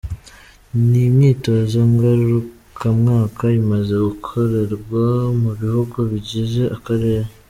[0.93, 5.03] Iyi myitozo ngarukamwaka imaze gukorerwa
[5.41, 7.29] mu bihugu bigize akarere.